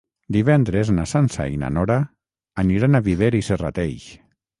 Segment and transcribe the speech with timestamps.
[0.35, 1.97] Divendres na Sança i na Nora
[2.63, 4.09] aniran a Viver i Serrateix.